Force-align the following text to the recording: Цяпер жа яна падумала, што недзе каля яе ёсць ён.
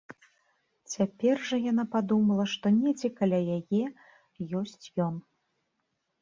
Цяпер 0.93 1.35
жа 1.49 1.59
яна 1.71 1.85
падумала, 1.95 2.45
што 2.53 2.65
недзе 2.79 3.11
каля 3.19 3.39
яе 3.57 3.83
ёсць 4.63 4.87
ён. 5.07 5.13